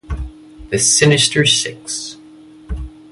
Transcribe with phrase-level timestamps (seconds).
[0.71, 2.17] The Sinister Six.